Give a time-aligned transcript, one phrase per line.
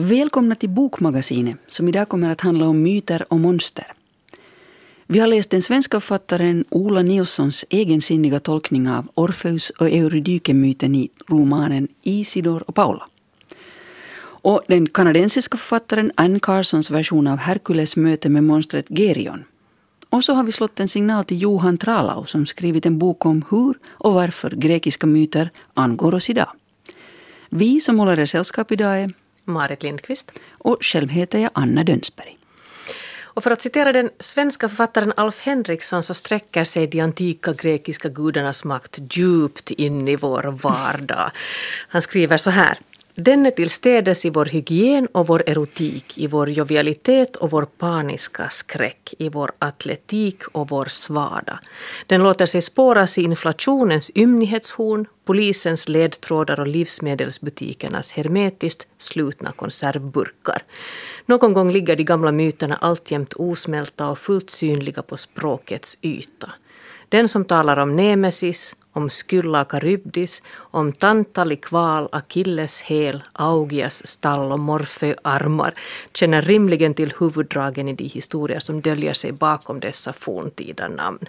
[0.00, 3.92] Välkomna till Bokmagasinet som idag kommer att handla om myter och monster.
[5.06, 11.10] Vi har läst den svenska författaren Ola Nilssons egensinniga tolkning av Orfeus och Eurydike-myten i
[11.28, 13.06] romanen Isidor och Paula.
[14.20, 19.44] Och den kanadensiska författaren Anne Carsons version av Herkules möte med monstret Gerion.
[20.10, 23.44] Och så har vi slått en signal till Johan Tralau som skrivit en bok om
[23.50, 26.50] hur och varför grekiska myter angår oss idag.
[27.50, 29.12] Vi som håller er sällskap idag är
[29.48, 30.32] Marit Lindqvist.
[30.50, 32.38] Och själv heter jag Anna Dönsberg.
[33.38, 38.08] Och för att citera den svenska författaren Alf Henriksson så sträcker sig de antika grekiska
[38.08, 41.30] gudarnas makt djupt in i vår vardag.
[41.88, 42.78] Han skriver så här.
[43.20, 48.48] Den är tillstädes i vår hygien och vår erotik, i vår jovialitet och vår paniska
[48.48, 51.60] skräck, i vår atletik och vår svada.
[52.06, 60.62] Den låter sig spåras i inflationens ymnighetshorn, polisens ledtrådar och livsmedelsbutikernas hermetiskt slutna konservburkar.
[61.26, 66.50] Någon gång ligger de gamla myterna alltjämt osmälta och fullt synliga på språkets yta.
[67.08, 74.52] Den som talar om Nemesis, om Skylla Charybdis, om Tantali kval, Achilles häl, Augias stall
[74.52, 75.74] och Morfeu armar
[76.14, 81.28] känner rimligen till huvuddragen i de historier som döljer sig bakom dessa forntida namn.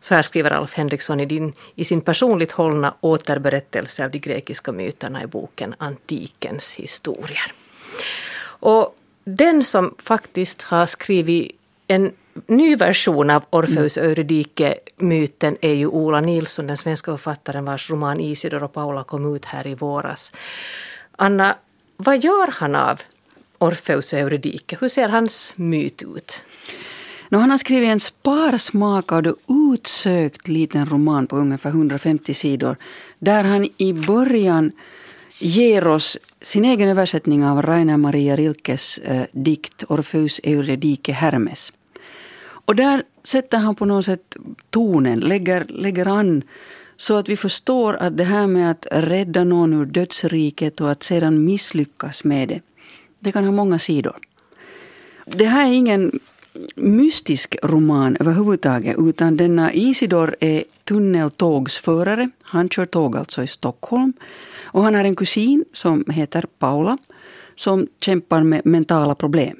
[0.00, 4.72] Så här skriver Alf Henriksson i, din, i sin personligt hållna återberättelse av de grekiska
[4.72, 7.52] myterna i boken Antikens historier.
[8.60, 11.52] Och den som faktiskt har skrivit
[11.88, 12.12] en
[12.46, 18.20] ny version av Orfeus och Eurydike-myten är ju Ola Nilsson, den svenska författaren vars roman
[18.20, 20.32] Isidor och Paula kom ut här i våras.
[21.16, 21.56] Anna,
[21.96, 23.00] vad gör han av
[23.58, 24.76] Orfeus och Eurydike?
[24.80, 26.42] Hur ser hans myt ut?
[27.28, 29.36] No, han har skrivit en sparsmakad och
[29.72, 32.76] utsökt liten roman på ungefär 150 sidor
[33.18, 34.72] där han i början
[35.38, 41.72] ger oss sin egen översättning av Rainer Maria Rilkes eh, dikt Orfeus Eurydike Hermes.
[42.64, 44.36] Och där sätter han på något sätt
[44.70, 46.42] tonen, lägger, lägger an
[46.96, 51.02] så att vi förstår att det här med att rädda någon ur dödsriket och att
[51.02, 52.60] sedan misslyckas med det,
[53.18, 54.18] det kan ha många sidor.
[55.26, 56.20] Det här är ingen
[56.76, 62.30] mystisk roman överhuvudtaget utan denna Isidor är tunneltågsförare.
[62.42, 64.12] Han kör tåg alltså i Stockholm.
[64.62, 66.98] Och han har en kusin som heter Paula
[67.56, 69.56] som kämpar med mentala problem.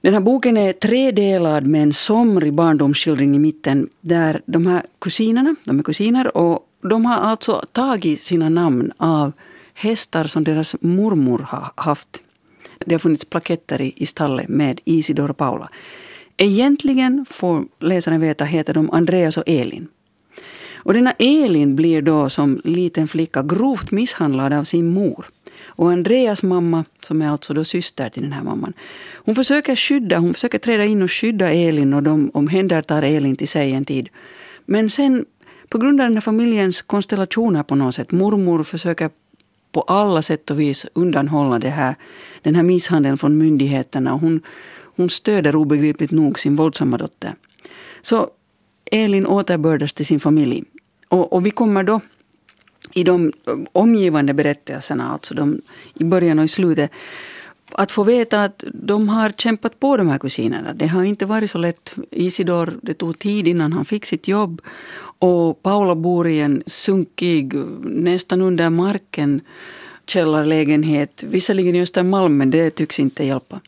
[0.00, 5.54] Den här boken är tredelad med en somrig barndomsskildring i mitten där de här kusinerna,
[5.64, 9.32] de är kusiner och de har alltså tagit sina namn av
[9.74, 12.20] hästar som deras mormor har haft.
[12.78, 15.68] Det har funnits plaketter i, i stallet med Isidor och Paula.
[16.36, 19.88] Egentligen, får läsaren veta, heter de Andreas och Elin.
[20.74, 25.26] Och denna Elin blir då som liten flicka grovt misshandlad av sin mor.
[25.80, 28.72] Och Andreas mamma, som är alltså då syster till den här mamman,
[29.14, 33.48] hon försöker skydda, hon försöker träda in och skydda Elin och de omhändertar Elin till
[33.48, 34.08] sig en tid.
[34.64, 35.24] Men sen
[35.68, 39.10] på grund av den här familjens konstellationer på något sätt, mormor försöker
[39.72, 41.94] på alla sätt och vis undanhålla det här,
[42.42, 44.12] den här misshandeln från myndigheterna.
[44.12, 44.40] Hon,
[44.96, 47.34] hon stöder obegripligt nog sin våldsamma dotter.
[48.02, 48.28] Så
[48.92, 50.64] Elin återbördas till sin familj.
[51.08, 52.00] Och, och vi kommer då
[52.92, 53.32] i de
[53.72, 55.60] omgivande berättelserna, alltså de,
[55.94, 56.90] i början och i slutet,
[57.72, 60.72] att få veta att de har kämpat på de här kusinerna.
[60.72, 61.94] Det har inte varit så lätt.
[62.10, 64.62] Isidor, det tog tid innan han fick sitt jobb.
[65.18, 69.40] Och Paula bor i en sunkig, nästan under marken
[70.06, 71.22] källarlägenhet.
[71.22, 73.60] Visserligen i Östermalm, men det tycks inte hjälpa.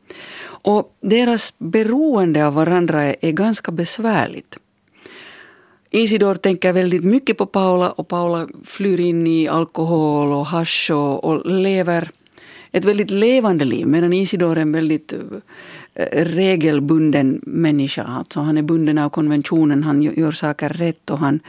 [0.45, 4.59] Och deras beroende av varandra är ganska besvärligt.
[5.95, 11.25] Isidor tänker väldigt mycket på Paula och Paula flyr in i alkohol och hasch och,
[11.25, 12.11] och lever
[12.71, 18.03] ett väldigt levande liv medan Isidor är en väldigt eh, regelbunden människa.
[18.03, 21.41] Alltså han är bunden av konventionen, han gör saker rätt och han,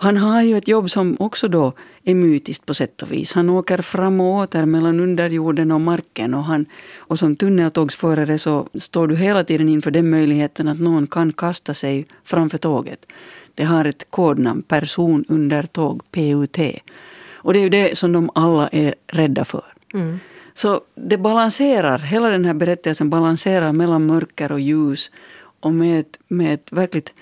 [0.00, 1.72] han har ju ett jobb som också då
[2.04, 3.32] är mytiskt på sätt och vis.
[3.32, 6.66] Han åker fram och åter mellan underjorden och marken och, han,
[6.96, 11.74] och som tunneltågsförare så står du hela tiden inför den möjligheten att någon kan kasta
[11.74, 13.06] sig framför tåget.
[13.58, 16.58] Det har ett kodnamn, person under tåg, PUT.
[17.30, 19.64] Och det är ju det som de alla är rädda för.
[19.94, 20.18] Mm.
[20.54, 25.10] Så det balanserar, hela den här berättelsen balanserar mellan mörker och ljus
[25.60, 27.12] och med ett, med ett verkligt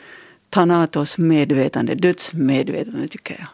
[0.51, 3.49] Thanatos medvetande, dödsmedvetande tycker jag.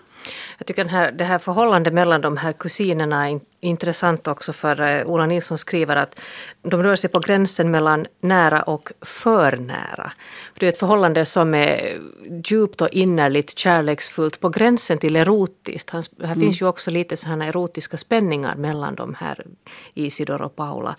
[0.58, 4.80] Jag tycker den här, det här förhållandet mellan de här kusinerna är intressant också för
[4.80, 6.20] uh, Ola Nilsson skriver att
[6.62, 10.12] de rör sig på gränsen mellan nära och för nära.
[10.52, 12.00] För det är ett förhållande som är
[12.44, 15.90] djupt och innerligt kärleksfullt på gränsen till erotiskt.
[15.90, 16.40] här mm.
[16.40, 19.46] finns ju också lite sådana erotiska spänningar mellan de här
[19.94, 20.96] Isidor och Paula.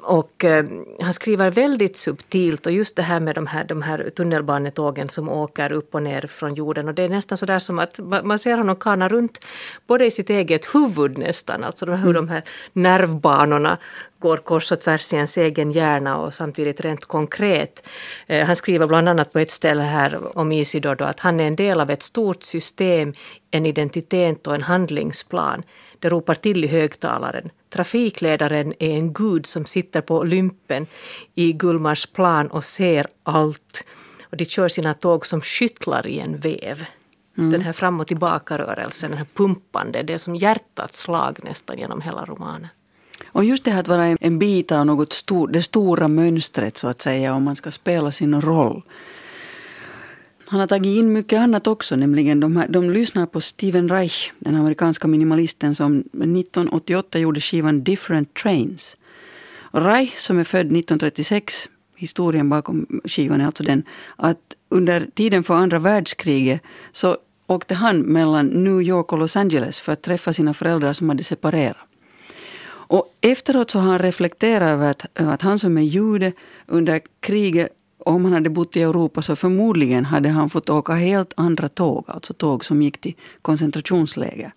[0.00, 0.64] Och eh,
[1.00, 5.28] han skriver väldigt subtilt och just det här med de här, de här tunnelbanetågen som
[5.28, 8.38] åker upp och ner från jorden och det är nästan så där som att man
[8.38, 9.44] ser honom kana runt
[9.86, 12.42] både i sitt eget huvud nästan, alltså de, hur de här
[12.72, 13.78] nervbanorna
[14.20, 17.86] går kors och tvärs i ens egen hjärna och samtidigt rent konkret.
[18.26, 21.46] Eh, han skriver bland annat på ett ställe här om Isidor då att han är
[21.46, 23.12] en del av ett stort system,
[23.50, 25.62] en identitet och en handlingsplan.
[25.98, 27.50] Det ropar till i högtalaren.
[27.70, 30.86] Trafikledaren är en gud som sitter på Olympen
[31.34, 33.84] i Gullmarsplan och ser allt.
[34.30, 36.84] Och de kör sina tåg som skyttlar i en väv.
[37.38, 37.50] Mm.
[37.50, 42.00] Den här fram och tillbaka-rörelsen, den här pumpande, det är som hjärtats slag nästan genom
[42.00, 42.68] hela romanen.
[43.26, 46.88] Och just det här att vara en bit av något stor, det stora mönstret så
[46.88, 48.82] att säga, om man ska spela sin roll.
[50.46, 54.32] Han har tagit in mycket annat också, nämligen de, här, de lyssnar på Steven Reich,
[54.38, 58.96] den amerikanska minimalisten som 1988 gjorde skivan Different Trains.
[59.70, 63.82] Och Reich som är född 1936, historien bakom skivan är alltså den
[64.16, 66.62] att under tiden för andra världskriget
[66.92, 67.16] så
[67.48, 71.24] åkte han mellan New York och Los Angeles för att träffa sina föräldrar som hade
[71.24, 71.76] separerat.
[72.90, 76.32] Och efteråt så har han reflekterat över att, över att han som är jude
[76.66, 77.68] under kriget
[77.98, 82.04] om han hade bott i Europa så förmodligen hade han fått åka helt andra tåg,
[82.06, 84.52] alltså tåg som gick till koncentrationsläger.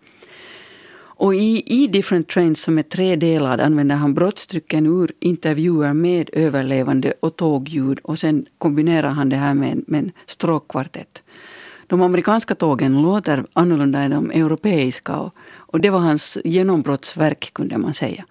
[1.21, 7.13] Och i, i Different Trains som är tredelad använder han brottstycken ur intervjuer med överlevande
[7.19, 11.23] och tågljud och sen kombinerar han det här med, med en stråkkvartett.
[11.91, 17.77] De amerikanska tågen låter annorlunda än de europeiska och, och det var hans genombrottsverk kunde
[17.77, 18.25] man säga.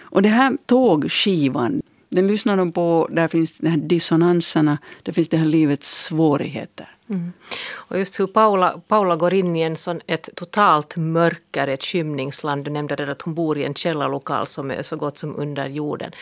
[0.00, 5.28] Och det här tågskivan den lyssnar de på, där finns de här dissonanserna, där finns
[5.28, 6.88] det här livets svårigheter.
[7.12, 7.32] Mm.
[7.72, 12.64] Och just hur Paula, Paula går in i en sån, ett totalt mörker, ett skymningsland.
[12.64, 15.68] Du nämnde redan att hon bor i en källarlokal som är så gott som under
[15.68, 16.12] jorden.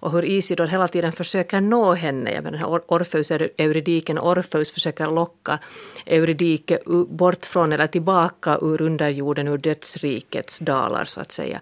[0.00, 2.32] Och hur Isidor hela tiden försöker nå henne.
[2.32, 5.58] Jag menar, Orfeus, Euridiken, Orfeus försöker locka
[6.06, 6.78] Eurydike
[7.08, 11.60] bort från eller tillbaka ur underjorden, ur dödsrikets dalar så att säga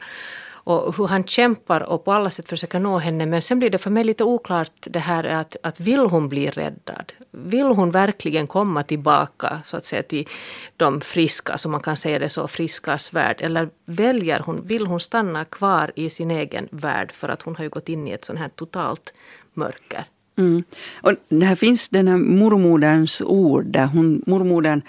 [0.66, 3.26] och hur han kämpar och på alla sätt försöker nå henne.
[3.26, 6.46] Men sen blir det för mig lite oklart det här att, att vill hon bli
[6.46, 7.12] räddad?
[7.30, 10.28] Vill hon verkligen komma tillbaka så att säga till
[10.76, 13.36] de friska, som man kan säga det så, friskas värld?
[13.40, 17.64] Eller väljer hon, vill hon stanna kvar i sin egen värld för att hon har
[17.64, 19.14] ju gått in i ett sånt här totalt
[19.54, 20.04] mörker?
[20.38, 20.64] Mm.
[21.02, 24.82] Och här finns den här mormoderns ord där hon, mormodern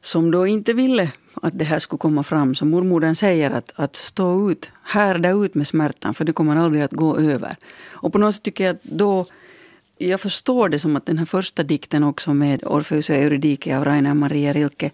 [0.00, 1.12] som då inte ville
[1.42, 2.54] att det här skulle komma fram.
[2.54, 6.82] Så mormodern säger att, att stå ut, härda ut med smärtan för det kommer aldrig
[6.82, 7.56] att gå över.
[7.90, 9.26] Och på något sätt tycker jag att då
[9.98, 13.84] jag förstår det som att den här första dikten också med Orfeus och Eurydike av
[13.84, 14.90] Rainer Maria Rilke.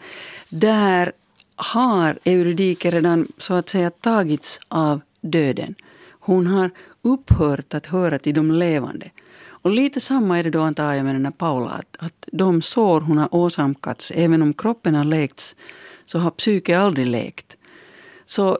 [0.48, 1.12] Där
[1.56, 5.74] har Eurydike redan så att säga tagits av döden.
[6.20, 6.70] Hon har
[7.02, 9.10] upphört att höra till de levande.
[9.62, 11.70] Och lite samma är det då antar jag med den här Paula.
[11.70, 15.56] Att, att de sår hon har åsamkats, även om kroppen har läkts,
[16.08, 17.56] så har psyket aldrig lekt.
[18.24, 18.58] Så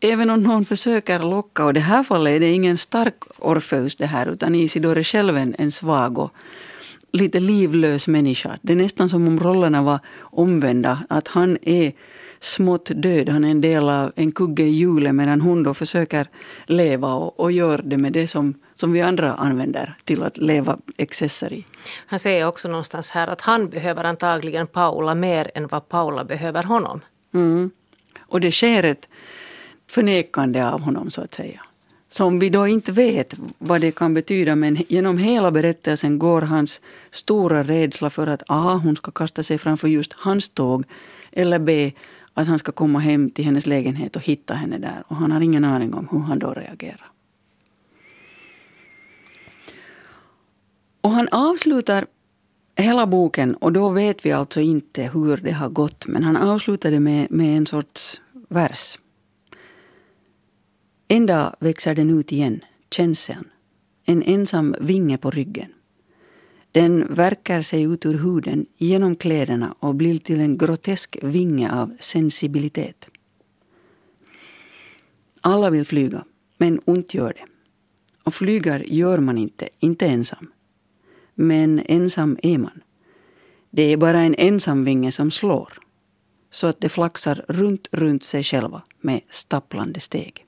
[0.00, 3.96] även om någon försöker locka, och i det här fallet är det ingen stark Orfeus
[3.96, 6.32] det här, utan Isidor är själv en, en svag och
[7.12, 8.58] lite livlös människa.
[8.62, 11.92] Det är nästan som om rollerna var omvända, att han är
[12.44, 13.28] smått död.
[13.28, 16.28] Han är en del av en kugge i hjulet medan hon då försöker
[16.66, 20.78] leva och, och gör det med det som, som vi andra använder till att leva
[20.96, 21.66] excesser i.
[22.06, 26.62] Han säger också någonstans här att han behöver antagligen Paula mer än vad Paula behöver
[26.62, 27.00] honom.
[27.34, 27.70] Mm.
[28.18, 29.08] Och det sker ett
[29.90, 31.60] förnekande av honom så att säga.
[32.08, 36.80] Som vi då inte vet vad det kan betyda men genom hela berättelsen går hans
[37.10, 38.80] stora rädsla för att A.
[38.84, 40.84] hon ska kasta sig framför just hans tåg
[41.32, 41.92] eller B
[42.34, 45.04] att han ska komma hem till hennes lägenhet och hitta henne där.
[45.08, 47.10] Och han har ingen aning om hur han då reagerar.
[51.00, 52.06] Och han avslutar
[52.76, 57.00] hela boken, och då vet vi alltså inte hur det har gått, men han avslutade
[57.00, 58.98] med, med en sorts vers.
[61.08, 62.60] En dag växer den ut igen,
[62.90, 63.48] känseln.
[64.04, 65.73] En ensam vinge på ryggen.
[66.74, 71.96] Den verkar sig ut ur huden genom kläderna och blir till en grotesk vinge av
[72.00, 73.08] sensibilitet.
[75.40, 76.24] Alla vill flyga,
[76.58, 77.44] men ont gör det.
[78.22, 80.52] Och flyger gör man inte, inte ensam.
[81.34, 82.80] Men ensam är man.
[83.70, 85.72] Det är bara en ensam vinge som slår.
[86.50, 90.44] så att de flaxar runt, runt sig själva med stapplande steg.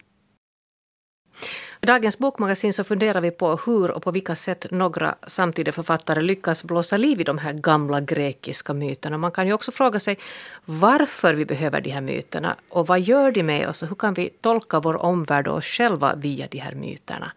[1.80, 6.20] I dagens bokmagasin så funderar vi på hur och på vilka sätt några samtida författare
[6.20, 9.18] lyckas blåsa liv i de här gamla grekiska myterna.
[9.18, 10.18] Man kan ju också fråga sig
[10.64, 14.14] varför vi behöver de här myterna och vad gör de med oss och hur kan
[14.14, 17.32] vi tolka vår omvärld och oss själva via de här myterna.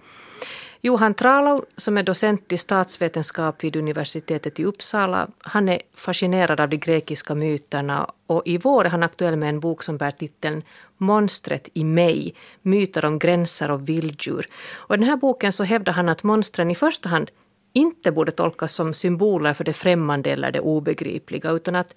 [0.81, 6.69] Johan Tralow, som är docent i statsvetenskap vid universitetet i Uppsala, han är fascinerad av
[6.69, 10.63] de grekiska myterna och i vår är han aktuell med en bok som bär titeln
[10.97, 14.45] Monstret i mig, myter om gränser och vilddjur.
[14.75, 17.31] Och I den här boken så hävdar han att monstren i första hand
[17.73, 21.93] inte borde tolkas som symboler för det främmande eller det obegripliga, utan att,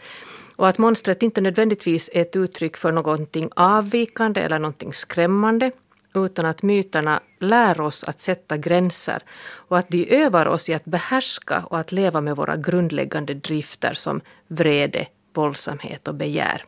[0.56, 5.70] och att monstret inte nödvändigtvis är ett uttryck för någonting avvikande eller någonting skrämmande,
[6.14, 9.22] utan att myterna lär oss att sätta gränser
[9.68, 13.94] och att de övar oss i att behärska och att leva med våra grundläggande drifter
[13.94, 16.64] som vrede, våldsamhet och begär.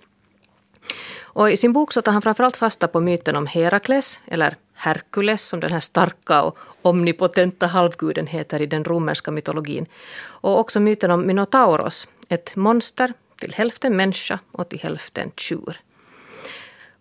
[1.22, 5.46] Och I sin bok så tar han framförallt fasta på myten om Herakles, eller Herkules
[5.46, 9.86] som den här starka och omnipotenta halvguden heter i den romerska mytologin.
[10.22, 15.80] Och också myten om Minotauros, ett monster till hälften människa och till hälften tjur.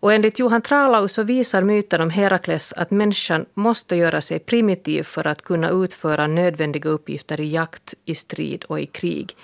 [0.00, 5.02] Och enligt Johan Tralau så visar myten om Herakles att människan måste göra sig primitiv
[5.02, 9.36] för att kunna utföra nödvändiga uppgifter i jakt, i strid och i krig.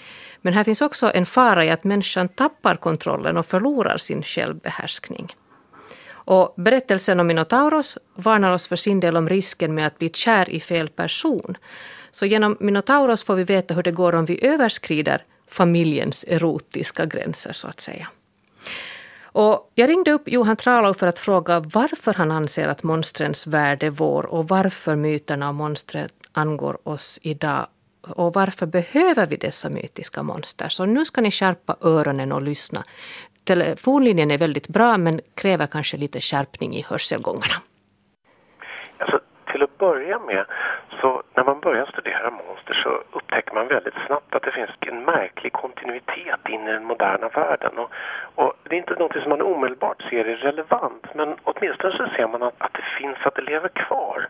[0.42, 5.35] Men här finns också en fara i att människan tappar kontrollen och förlorar sin självbehärskning.
[6.12, 10.50] Och berättelsen om Minotauros varnar oss för sin del om risken med att bli kär
[10.50, 11.57] i fel person.
[12.11, 17.52] Så genom Minotauros får vi veta hur det går om vi överskrider familjens erotiska gränser
[17.52, 18.09] så att säga.
[19.32, 23.82] Och jag ringde upp Johan Tralow för att fråga varför han anser att monstrens värld
[23.82, 27.66] är vår och varför myterna om monstret angår oss idag
[28.08, 30.68] och varför behöver vi dessa mytiska monster?
[30.68, 32.84] Så nu ska ni skärpa öronen och lyssna.
[33.44, 37.54] Telefonlinjen är väldigt bra men kräver kanske lite skärpning i hörselgångarna.
[39.80, 40.44] Börja med
[41.00, 45.04] så när man börjar studera monster så upptäcker man väldigt snabbt att det finns en
[45.04, 47.78] märklig kontinuitet in i den moderna världen.
[47.78, 47.90] Och,
[48.34, 52.28] och det är inte något som man omedelbart ser är relevant men åtminstone så ser
[52.28, 54.28] man att, att det finns, att det lever kvar.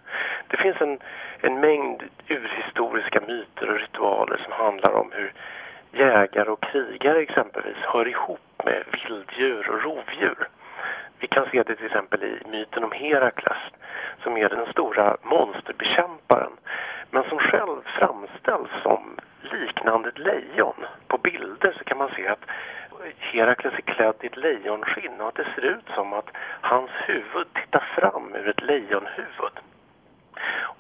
[0.48, 0.98] Det finns en,
[1.40, 5.32] en mängd urhistoriska myter och ritualer som handlar om hur
[5.92, 10.48] jägare och krigare exempelvis hör ihop med vilddjur och rovdjur.
[11.20, 13.58] Vi kan se det till exempel i myten om Herakles
[14.22, 16.52] som är den stora monsterbekämparen
[17.10, 20.86] men som själv framställs som liknande ett lejon.
[21.06, 22.44] På bilder så kan man se att
[23.18, 27.52] Herakles är klädd i ett lejonskinn och att det ser ut som att hans huvud
[27.54, 29.54] tittar fram ur ett lejonhuvud.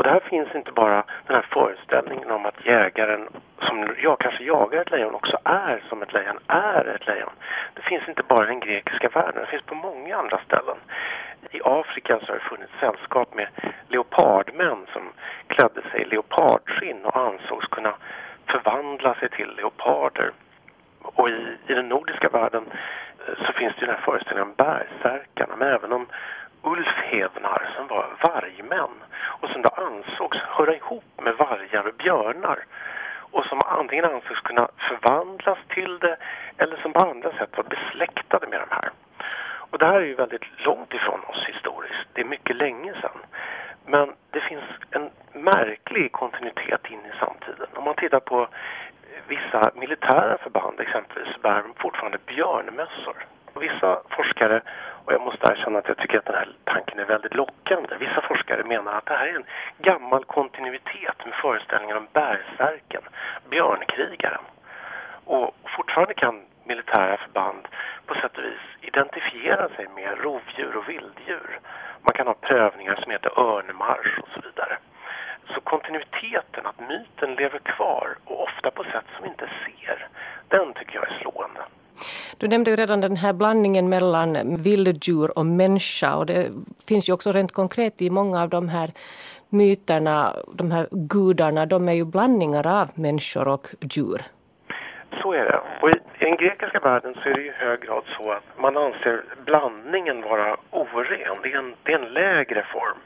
[0.00, 4.80] Och där finns inte bara den här föreställningen om att jägaren, som jag kanske jagar
[4.80, 7.32] ett lejon, också är som ett lejon, är ett lejon.
[7.74, 10.76] Det finns inte bara i den grekiska världen, det finns på många andra ställen.
[11.50, 13.48] I Afrika så har det funnits sällskap med
[13.88, 15.02] leopardmän som
[15.46, 17.94] klädde sig i leopardskinn och ansågs kunna
[18.46, 20.30] förvandla sig till leoparder.
[21.02, 22.64] Och i, i den nordiska världen
[23.26, 26.06] eh, så finns det ju den här föreställningen om bärsärkarna, men även om
[26.62, 28.90] Ulf Hednar, som var vargmän
[29.40, 32.58] och som då ansågs höra ihop med vargar och björnar
[33.30, 36.16] och som antingen ansågs kunna förvandlas till det
[36.58, 38.90] eller som på andra sätt var besläktade med de här.
[39.70, 42.08] Och det här är ju väldigt långt ifrån oss historiskt.
[42.12, 43.18] Det är mycket länge sedan.
[43.86, 47.66] Men det finns en märklig kontinuitet in i samtiden.
[47.74, 48.48] Om man tittar på
[49.28, 53.26] vissa militära förband exempelvis så bär de fortfarande björnmössor.
[53.54, 54.62] Och vissa forskare,
[55.10, 57.96] och jag måste erkänna att jag tycker att den här tanken är väldigt lockande.
[57.98, 59.44] Vissa forskare menar att det här är en
[59.78, 63.02] gammal kontinuitet med föreställningen om bärsärken,
[63.50, 64.44] björnkrigaren.
[65.24, 67.68] Och fortfarande kan militära förband
[68.06, 71.58] på sätt och vis identifiera sig med rovdjur och vilddjur.
[72.02, 74.78] Man kan ha prövningar som heter örnmarsch och så vidare.
[75.54, 80.08] Så kontinuiteten, att myten lever kvar och ofta på sätt som vi inte ser,
[80.48, 81.60] den tycker jag är slående.
[82.38, 86.50] Du nämnde ju redan den här blandningen mellan vilddjur och människa och det
[86.88, 88.90] finns ju också rent konkret i många av de här
[89.48, 94.22] myterna, de här gudarna, de är ju blandningar av människor och djur.
[95.22, 95.60] Så är det.
[95.82, 99.24] Och i, den grekiska världen så är det i hög grad så att man anser
[99.44, 101.38] blandningen vara oren.
[101.42, 102.98] Det är en, det är en lägre form.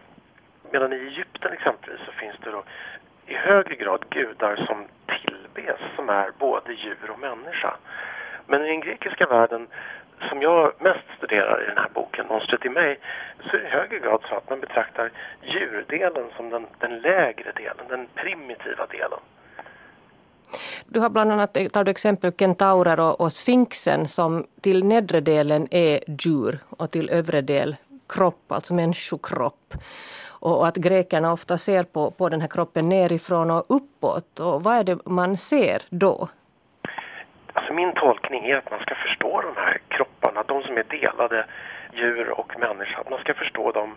[0.73, 2.63] Medan i Egypten exempelvis så finns det då
[3.27, 7.77] i högre grad gudar som tillbes som är både djur och människa.
[8.47, 9.67] Men i den grekiska världen
[10.29, 12.99] som jag mest studerar i den här boken, Monstret i mig,
[13.51, 15.11] så är det i högre grad så att man betraktar
[15.43, 19.21] djurdelen som den, den lägre delen, den primitiva delen.
[20.87, 25.69] Du har bland annat tar du exempel kentaurer och, och sfinxen som till nedre delen
[25.71, 27.77] är djur och till övre del
[28.09, 29.75] kropp, alltså människokropp.
[30.27, 34.41] Och, och att grekerna ofta ser på, på den här kroppen nerifrån och uppåt.
[34.41, 36.29] Och vad är det man ser då?
[37.55, 41.47] Alltså min tolkning är att man ska förstå de här kropparna, de som är delade,
[41.93, 43.97] djur och människa, att man ska förstå dem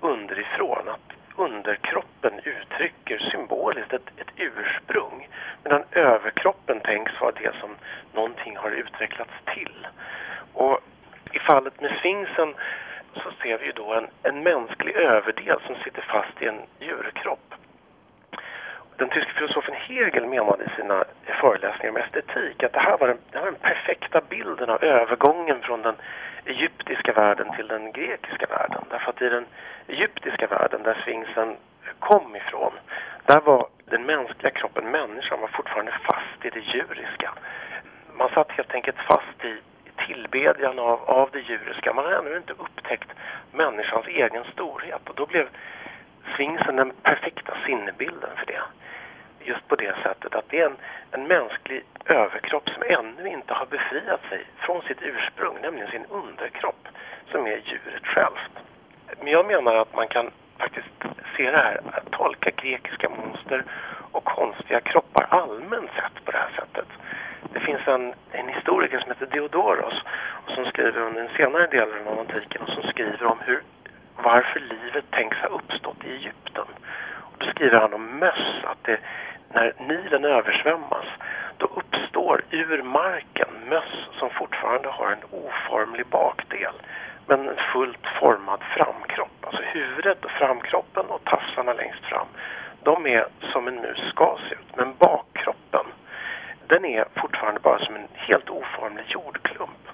[0.00, 0.88] underifrån.
[0.88, 5.28] Att underkroppen uttrycker symboliskt ett, ett ursprung
[5.64, 7.70] medan överkroppen tänks vara det som
[8.12, 9.86] någonting har utvecklats till.
[10.52, 10.80] Och
[11.32, 12.54] i fallet med sfinxen
[13.14, 17.47] så ser vi ju då en, en mänsklig överdel som sitter fast i en djurkropp.
[18.98, 21.04] Den tyske filosofen Hegel menade i sina
[21.40, 25.60] föreläsningar om estetik att det här var den, det var den perfekta bilden av övergången
[25.62, 25.94] från den
[26.44, 28.84] egyptiska världen till den grekiska världen.
[28.90, 29.46] Därför att i den
[29.86, 31.56] egyptiska världen, där sfinxen
[31.98, 32.72] kom ifrån,
[33.26, 37.32] där var den mänskliga kroppen, människan, var fortfarande fast i det djuriska.
[38.16, 39.56] Man satt helt enkelt fast i
[40.06, 41.92] tillbedjan av, av det djuriska.
[41.92, 43.10] Man har ännu inte upptäckt
[43.52, 45.48] människans egen storhet och då blev
[46.34, 48.62] sfinxen den perfekta sinnebilden för det.
[49.48, 50.76] Just på det sättet att det är en,
[51.10, 56.88] en mänsklig överkropp som ännu inte har befriat sig från sitt ursprung, nämligen sin underkropp,
[57.30, 58.54] som är djuret självt.
[59.18, 60.88] Men jag menar att man kan faktiskt
[61.36, 63.64] se det här, att tolka grekiska monster
[64.12, 66.88] och konstiga kroppar allmänt sett på det här sättet.
[67.52, 70.02] Det finns en, en historiker som heter Diodoros
[70.44, 73.62] och som skriver under den senare delen av antiken och som skriver om hur,
[74.16, 76.66] varför livet tänks ha uppstått i Egypten.
[77.16, 78.98] Och då skriver han om möss, att det,
[79.52, 81.06] när Nilen översvämmas
[81.56, 86.72] då uppstår ur marken möss som fortfarande har en oformlig bakdel
[87.26, 89.30] men en fullt formad framkropp.
[89.40, 92.26] Alltså huvudet och framkroppen och tassarna längst fram.
[92.82, 95.86] De är som en mus ska se ut, men bakkroppen
[96.66, 99.88] den är fortfarande bara som en helt oformlig jordklump.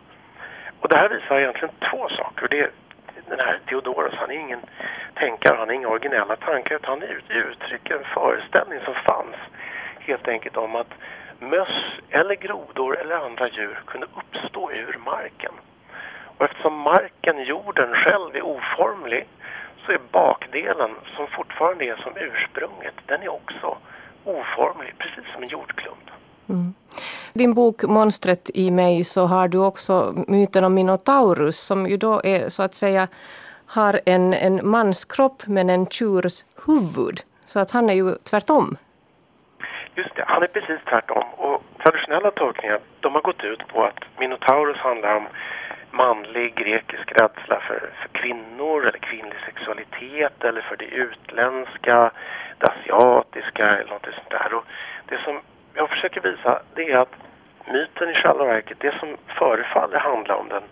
[0.80, 2.48] Och det här visar egentligen två saker.
[2.50, 2.70] Det är
[3.28, 4.60] den här Theodoros, han är ingen
[5.14, 9.36] tänkare, han har inga originella tankar utan han uttrycker en föreställning som fanns
[9.98, 10.92] helt enkelt om att
[11.38, 15.52] möss eller grodor eller andra djur kunde uppstå ur marken.
[16.38, 19.26] Och eftersom marken, jorden själv, är oformlig
[19.86, 23.76] så är bakdelen, som fortfarande är som ursprunget, den är också
[24.24, 26.10] oformlig, precis som en jordklump.
[26.48, 26.74] Mm.
[27.36, 32.20] Din bok Monstret i mig så har du också myten om Minotaurus som ju då
[32.24, 33.08] är så att säga
[33.66, 37.20] har en, en manskropp men en tjurs huvud.
[37.44, 38.76] Så att han är ju tvärtom.
[39.94, 41.24] Just det, han är precis tvärtom.
[41.36, 45.26] Och traditionella tolkningar de har gått ut på att Minotaurus handlar om
[45.90, 52.10] manlig grekisk rädsla för, för kvinnor eller kvinnlig sexualitet eller för det utländska,
[52.58, 54.54] det asiatiska eller något sånt där.
[54.54, 54.64] Och
[55.08, 55.40] det som
[55.74, 57.14] jag försöker visa det är att
[57.66, 60.62] myten i själva verket, det som förefaller handla om den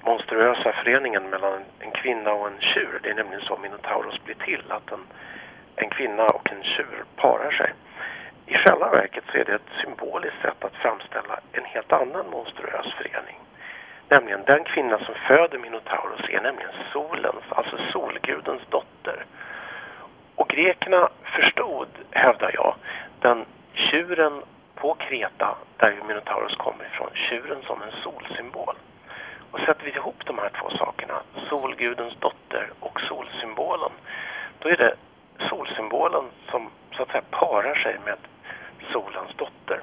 [0.00, 4.62] monstruösa föreningen mellan en kvinna och en tjur, det är nämligen så Minotauros blir till,
[4.68, 5.04] att en,
[5.76, 7.72] en kvinna och en tjur parar sig.
[8.46, 12.94] I själva verket så är det ett symboliskt sätt att framställa en helt annan monstruös
[12.94, 13.38] förening.
[14.08, 19.24] Nämligen den kvinna som föder Minotauros är nämligen solens, alltså solgudens dotter.
[20.36, 22.74] Och grekerna förstod, hävdar jag,
[23.20, 23.44] den
[23.90, 24.42] tjuren
[24.74, 28.74] på Kreta, där Minotauros kommer ifrån, tjuren som en solsymbol.
[29.50, 33.90] Och sätter vi ihop de här två sakerna, solgudens dotter och solsymbolen,
[34.58, 34.94] då är det
[35.48, 38.16] solsymbolen som så att säga parar sig med
[38.92, 39.80] solens dotter.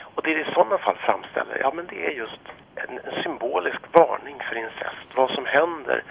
[0.00, 2.40] Och det det i sådana fall framställer, ja men det är just
[2.74, 5.06] en, en symbolisk varning för incest.
[5.14, 6.02] Vad som händer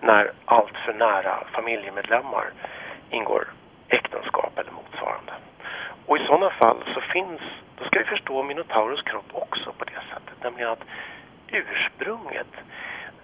[0.00, 2.50] när allt för nära familjemedlemmar
[3.10, 3.48] ingår
[3.88, 5.32] äktenskap eller motsvarande.
[6.08, 7.40] Och i sådana fall så finns,
[7.78, 10.42] då ska vi förstå Minotaurus kropp också på det sättet.
[10.42, 10.84] Nämligen att
[11.48, 12.46] ursprunget,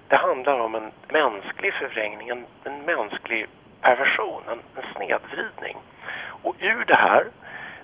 [0.09, 3.47] det handlar om en mänsklig förvrängning, en, en mänsklig
[3.81, 5.77] perversion, en, en snedvridning.
[6.43, 7.27] Och ur det här,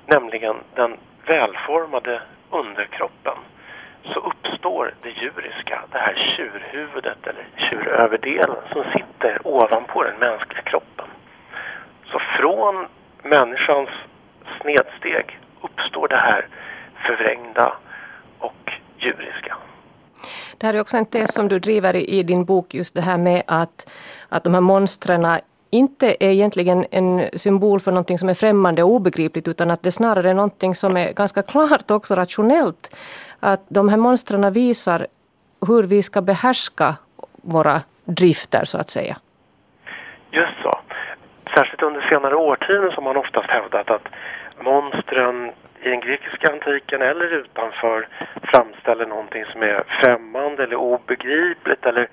[0.07, 3.39] nämligen den välformade underkroppen,
[4.05, 11.07] så uppstår det djuriska, det här tjurhuvudet eller tjuröverdelen som sitter ovanpå den mänskliga kroppen.
[12.05, 12.87] Så från
[13.23, 13.91] människans
[14.61, 16.47] snedsteg uppstår det här
[17.07, 17.73] förvrängda
[18.39, 19.57] och djuriska.
[20.59, 23.19] Det här är också en tes som du driver i, din bok, just det här
[23.19, 23.91] med att,
[24.29, 25.27] att de här monstren
[25.71, 29.93] inte är egentligen en symbol för någonting som är främmande och obegripligt utan att det
[29.93, 32.97] snarare är någonting som är ganska klart också rationellt.
[33.41, 35.07] Att de här monstren visar
[35.67, 36.95] hur vi ska behärska
[37.43, 39.17] våra drifter så att säga.
[40.31, 40.81] Just så.
[41.55, 44.09] Särskilt under senare årtionden som man oftast hävdat att
[44.61, 48.09] monstren i den grekiska antiken eller utanför
[48.43, 52.09] framställer någonting som är främmande eller obegripligt eller,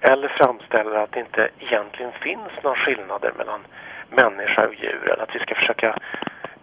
[0.00, 3.60] eller framställer att det inte egentligen finns några skillnader mellan
[4.10, 5.98] människa och djur eller att vi ska försöka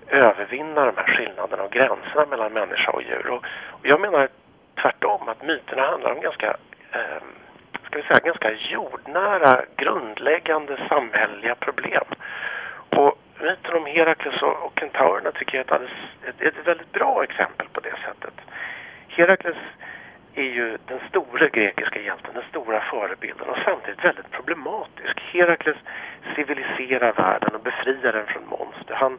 [0.08, 3.28] övervinna de här skillnaderna och gränserna mellan människa och djur.
[3.30, 4.28] Och, och jag menar
[4.82, 6.58] tvärtom att myterna handlar om ganska
[6.92, 7.24] eh,
[7.86, 12.04] ska vi säga, ganska jordnära, grundläggande samhälleliga problem.
[12.90, 15.98] Och myten om Herakles och, och kentaurerna tycker jag är ett, alldeles,
[16.28, 18.34] ett, ett väldigt bra exempel på det sättet.
[19.08, 19.58] Herakles
[20.36, 25.20] är ju den stora grekiska hjälten, den stora förebilden och samtidigt väldigt problematisk.
[25.20, 25.78] Herakles
[26.36, 28.96] civiliserar världen och befriar den från monster.
[28.96, 29.18] Han,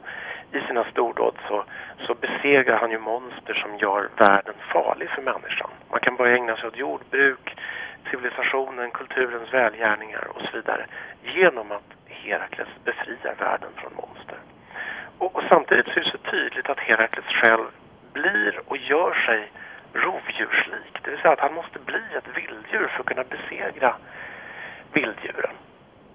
[0.52, 1.64] I sina stordåd så,
[2.06, 5.70] så besegrar han ju monster som gör världen farlig för människan.
[5.90, 7.56] Man kan börja ägna sig åt jordbruk,
[8.10, 10.86] civilisationen, kulturens välgärningar och så vidare
[11.22, 14.38] genom att Herakles befriar världen från monster.
[15.18, 17.66] Och, och samtidigt så är det så tydligt att Herakles själv
[18.12, 19.50] blir och gör sig
[19.92, 21.02] rovdjurslik.
[21.02, 23.94] Det vill säga att han måste bli ett vilddjur för att kunna besegra
[24.92, 25.54] vilddjuren.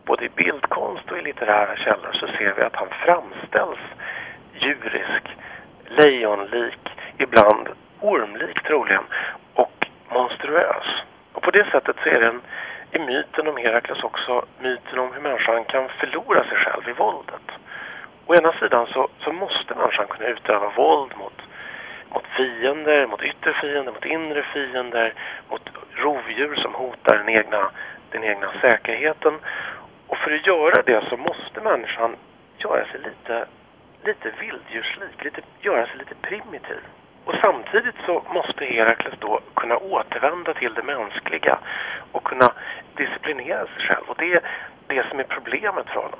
[0.06, 3.80] Både i bildkonst och i litterära källor så ser vi att han framställs
[4.54, 5.24] djurisk,
[5.86, 9.04] lejonlik, ibland ormlik troligen
[9.54, 10.86] och monstruös.
[11.34, 12.42] Och på det sättet så är det en
[12.96, 17.48] är myten om Herakles också myten om hur människan kan förlora sig själv i våldet.
[18.26, 21.42] Å ena sidan så, så måste människan kunna utöva våld mot,
[22.10, 25.14] mot fiender, mot yttre fiender, mot inre fiender,
[25.50, 27.70] mot rovdjur som hotar den egna,
[28.12, 29.34] den egna säkerheten.
[30.08, 32.16] Och för att göra det så måste människan
[32.58, 33.46] göra sig lite,
[34.04, 36.82] lite vilddjurslik, lite, göra sig lite primitiv.
[37.26, 41.60] Och samtidigt så måste Herakles då kunna återvända till det mänskliga
[42.12, 42.52] och kunna
[42.96, 44.04] disciplinera sig själv.
[44.08, 44.42] Och det är
[44.88, 46.20] det som är problemet för honom.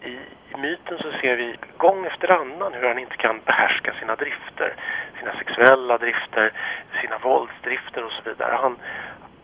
[0.00, 0.18] I,
[0.52, 4.74] I myten så ser vi gång efter annan hur han inte kan behärska sina drifter.
[5.18, 6.52] Sina sexuella drifter,
[7.00, 8.58] sina våldsdrifter och så vidare.
[8.62, 8.76] Han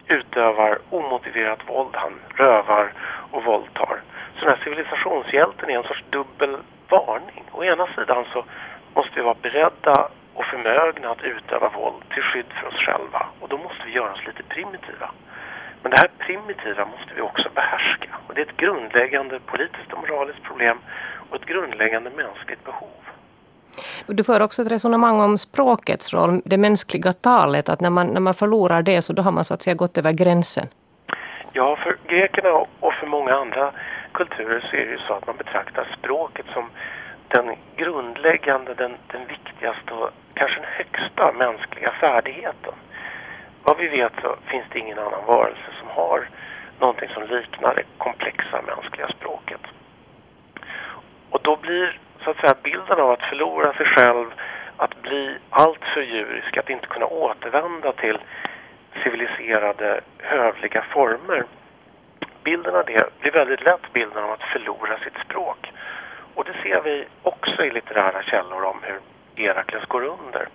[0.07, 1.97] utövar omotiverat våld.
[1.97, 2.93] Han rövar
[3.31, 4.01] och våldtar.
[4.39, 6.57] Så den här civilisationshjälten är en sorts dubbel
[6.89, 7.45] varning.
[7.53, 8.45] Å ena sidan så
[8.95, 10.09] måste vi vara beredda
[10.39, 13.27] och förmögna att utöva våld till skydd för oss själva.
[13.41, 15.11] Och då måste vi göra oss lite primitiva.
[15.83, 18.11] Men det här primitiva måste vi också behärska.
[18.27, 20.79] Och det är ett grundläggande politiskt och moraliskt problem
[21.29, 23.01] och ett grundläggande mänskligt behov.
[24.07, 27.69] Du för också ett resonemang om språkets roll, det mänskliga talet.
[27.69, 29.99] Att när man, när man förlorar det så då har man så att säga gått
[29.99, 30.69] över gränsen.
[31.53, 33.73] Ja, för grekerna och för många andra
[34.13, 36.65] kulturer så är det ju så att man betraktar språket som
[37.29, 42.75] den grundläggande, den, den viktigaste och kanske den högsta mänskliga färdigheten.
[43.63, 46.29] Vad vi vet så finns det ingen annan varelse som har
[46.81, 49.61] någonting som liknar det komplexa mänskliga språket.
[51.31, 54.27] Och då blir så att säga bilden av att förlora sig själv,
[54.77, 58.19] att bli alltför djurisk, att inte kunna återvända till
[59.03, 61.45] civiliserade, hövliga former.
[62.45, 65.73] Bilden av det blir väldigt lätt bilden av att förlora sitt språk.
[66.39, 69.01] Och det ser vi också i litterära källor om hur
[69.37, 70.49] Herakles går under.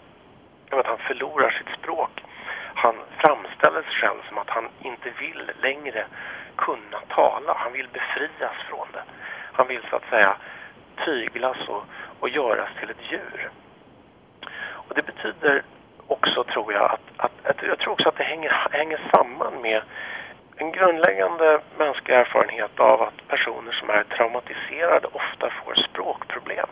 [0.70, 2.24] Att han förlorar sitt språk.
[2.76, 6.06] Han framställer sig själv som att han inte vill längre
[6.56, 7.54] kunna tala.
[7.58, 9.04] Han vill befrias från det.
[9.54, 10.36] Han vill så att säga
[11.06, 11.84] tyglas och,
[12.20, 13.50] och göras till ett djur.
[14.72, 15.64] Och det betyder
[16.08, 19.82] också, tror jag, att, att, att jag tror också att det hänger, hänger samman med
[20.64, 26.70] en grundläggande mänsklig erfarenhet av att personer som är traumatiserade ofta får språkproblem.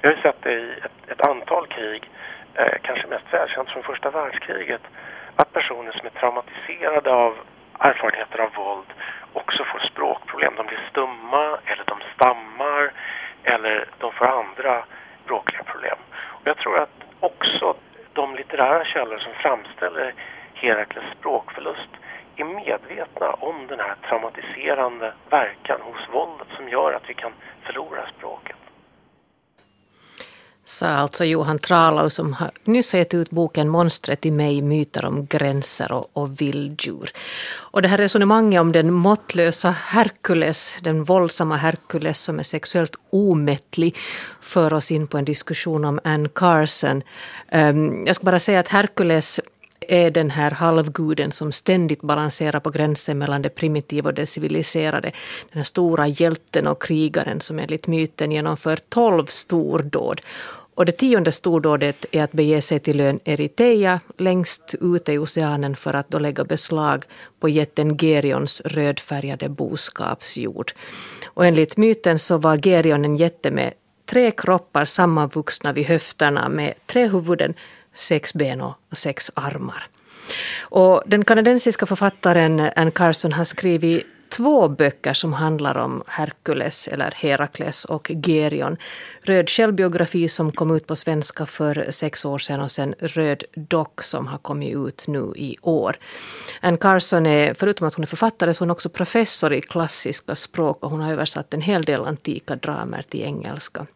[0.00, 2.10] Vi har ju sett det i ett, ett antal krig,
[2.54, 4.80] eh, kanske mest välkänt från första världskriget,
[5.36, 7.36] att personer som är traumatiserade av
[7.78, 8.90] erfarenheter av våld
[9.32, 10.54] också får språkproblem.
[10.56, 12.92] De blir stumma eller de stammar
[13.44, 14.84] eller de får andra
[15.24, 15.98] språkliga problem.
[16.14, 17.76] Och jag tror att också
[18.12, 20.14] de litterära källor som framställer
[20.54, 21.90] Herakles språkförlust
[22.36, 27.32] är medvetna om den här traumatiserande verkan hos våldet som gör att vi kan
[27.66, 28.56] förlora språket.
[30.68, 35.04] Sa alltså Johan Tralau som har nyss har gett ut boken Monstret i mig, myter
[35.04, 37.10] om gränser och, och vilddjur.
[37.56, 43.96] Och det här resonemanget om den måttlösa Herkules, den våldsamma Herkules som är sexuellt omättlig,
[44.40, 47.02] för oss in på en diskussion om Anne Carson.
[47.52, 49.40] Um, jag ska bara säga att Herkules
[49.88, 55.12] är den här halvguden som ständigt balanserar på gränsen mellan det primitiva och det civiliserade.
[55.52, 60.20] Den här stora hjälten och krigaren som enligt myten genomför tolv stordåd.
[60.76, 65.76] Och det tionde stordådet är att bege sig till ön Eritrea längst ute i oceanen
[65.76, 67.04] för att då lägga beslag
[67.40, 70.72] på jätten Gerions rödfärgade boskapsjord.
[71.26, 73.72] Och enligt myten så var Gerion en jätte med
[74.06, 77.54] tre kroppar sammanvuxna vid höfterna med tre huvuden,
[77.96, 79.88] sex ben och sex armar.
[80.60, 87.14] Och den kanadensiska författaren Anne Carson har skrivit två böcker som handlar om Herkules eller
[87.16, 88.76] Herakles och Gerion.
[89.22, 94.02] Röd självbiografi som kom ut på svenska för sex år sedan och sen Röd dock
[94.02, 95.96] som har kommit ut nu i år.
[96.60, 100.34] Anne Carson är, förutom att hon är författare, så hon är också professor i klassiska
[100.34, 103.86] språk och hon har översatt en hel del antika dramer till engelska.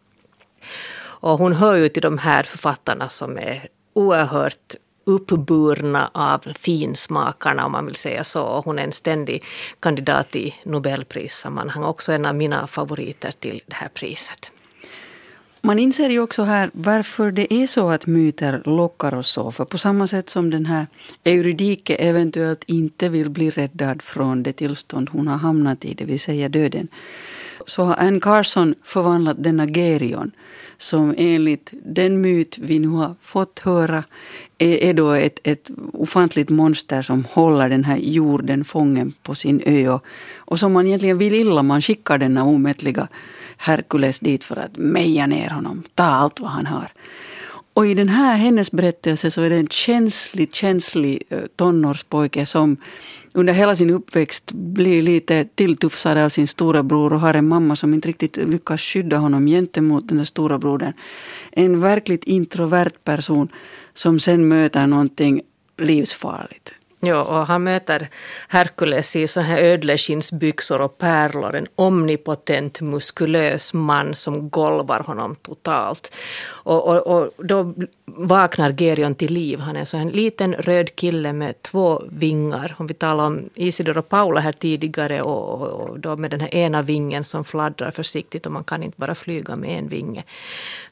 [1.23, 7.73] Och hon hör ju till de här författarna som är oerhört uppburna av finsmakarna om
[7.73, 8.63] man vill säga så.
[8.65, 9.45] hon är en ständig
[9.81, 11.85] kandidat i Nobelprissammanhang.
[11.85, 14.53] Också en av mina favoriter till det här priset.
[15.63, 19.51] Man inser ju också här varför det är så att myter lockar oss så.
[19.51, 20.87] För på samma sätt som den här
[21.25, 26.21] Eurydike eventuellt inte vill bli räddad från det tillstånd hon har hamnat i, det vill
[26.21, 26.89] säga döden,
[27.67, 30.31] så har Anne Carson förvandlat denna Gerion
[30.81, 34.05] som enligt den myt vi nu har fått höra
[34.59, 39.63] är, är då ett, ett ofantligt monster som håller den här jorden fången på sin
[39.67, 40.05] ö och,
[40.37, 41.63] och som man egentligen vill illa.
[41.63, 43.09] Man skickar denna omättliga
[43.57, 46.93] Herkules dit för att meja ner honom, ta allt vad han har.
[47.75, 52.77] Och i den här hennes berättelse så är det en känslig, känslig eh, tonårspojke som
[53.33, 57.95] under hela sin uppväxt blir lite tilltufsad av sin storebror och har en mamma som
[57.95, 60.93] inte riktigt lyckas skydda honom gentemot den där stora brodern.
[61.53, 63.49] En verkligt introvert person
[63.95, 65.43] som sen möter någonting
[65.79, 66.75] livsfarligt.
[67.03, 68.09] Ja, och han möter
[68.49, 71.55] Herkules i så här ödleskinsbyxor och pärlor.
[71.55, 76.13] En omnipotent muskulös man som golvar honom totalt.
[76.47, 79.61] Och, och, och då vaknar Gerion till liv.
[79.61, 82.75] Han är så en liten röd kille med två vingar.
[82.79, 86.55] Om vi talar om Isidor och Paula här tidigare och, och då med den här
[86.55, 90.25] ena vingen som fladdrar försiktigt och man kan inte bara flyga med en vinge.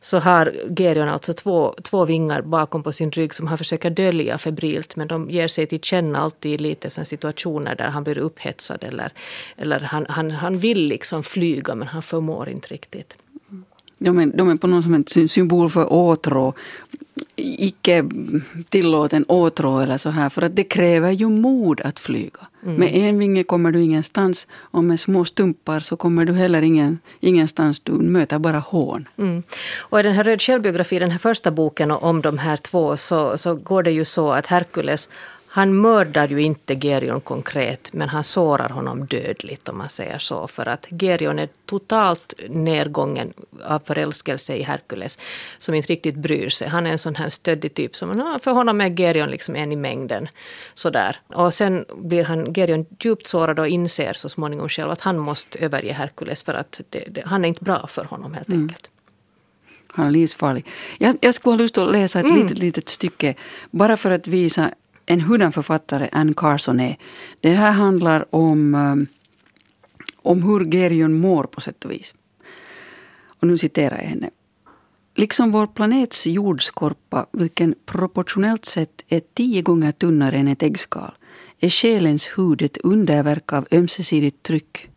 [0.01, 4.38] Så har Gerion alltså två, två vingar bakom på sin rygg som han försöker dölja
[4.38, 8.85] febrilt men de ger sig till känna alltid lite sådana situationer där han blir upphetsad
[8.85, 9.13] eller,
[9.57, 13.17] eller han, han, han vill liksom flyga men han förmår inte riktigt.
[13.99, 16.55] De är, de är på något sätt symbol för åtrå.
[17.37, 18.05] Icke
[18.69, 20.29] tillåten åtrå eller så här.
[20.29, 22.47] För att det kräver ju mod att flyga.
[22.63, 22.75] Mm.
[22.77, 26.99] Med en vinge kommer du ingenstans och med små stumpar så kommer du heller ingen,
[27.21, 27.81] ingenstans.
[27.81, 29.09] Du möter bara hån.
[29.19, 29.43] Mm.
[29.79, 33.39] Och i den här Röd självbiografi, den här första boken om de här två, så,
[33.39, 35.09] så går det ju så att Herkules
[35.51, 40.49] han mördar ju inte Gerion konkret, men han sårar honom dödligt om man säger så.
[40.49, 43.33] För att Gerion är totalt nedgången
[43.65, 45.19] av förälskelse i Herkules,
[45.59, 46.69] som inte riktigt bryr sig.
[46.69, 49.77] Han är en sån här stöddig typ, som, för honom är Gerion liksom en i
[49.77, 50.29] mängden.
[50.75, 51.21] Sådär.
[51.27, 55.59] Och sen blir han, Gerion djupt sårad och inser så småningom själv att han måste
[55.59, 58.63] överge Herkules, för att det, det, han är inte bra för honom helt mm.
[58.63, 58.91] enkelt.
[59.89, 60.67] Han är livsfarlig.
[60.99, 62.43] Jag, jag skulle ha lust att läsa ett mm.
[62.43, 63.35] litet, litet stycke,
[63.71, 64.71] bara för att visa
[65.11, 66.97] en hurdan författare Anne Carson är.
[67.40, 69.07] Det här handlar om, um,
[70.16, 72.14] om hur Gerion mår på sätt och vis.
[73.40, 74.31] Och nu citerar jag henne.
[75.14, 81.12] Liksom vår planets jordskorpa, vilken proportionellt sett är tio gånger tunnare än ett äggskal,
[81.61, 84.90] är själens hud ett underverk av ömsesidigt tryck.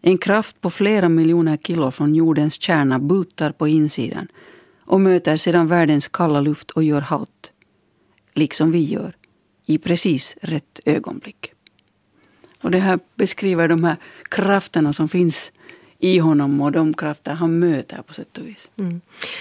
[0.00, 4.28] En kraft på flera miljoner kilo från jordens kärna bultar på insidan
[4.80, 7.52] och möter sedan världens kalla luft och gör halt.
[8.34, 9.14] Liksom vi gör
[9.68, 11.52] i precis rätt ögonblick.
[12.60, 13.96] Och det här beskriver de här
[14.28, 15.52] krafterna som finns
[15.98, 18.70] i honom och de krafter han möter på sätt och vis.
[18.78, 19.00] Mm.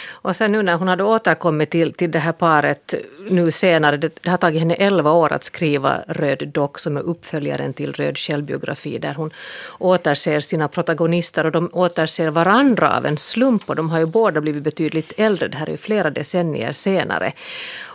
[0.09, 2.93] Och sen nu när hon hade återkommit till, till det här paret
[3.29, 7.01] nu senare, det, det har tagit henne 11 år att skriva Röd dock som är
[7.01, 9.31] uppföljaren till Röd självbiografi där hon
[9.79, 14.41] återser sina protagonister och de återser varandra av en slump och de har ju båda
[14.41, 17.33] blivit betydligt äldre, det här är ju flera decennier senare.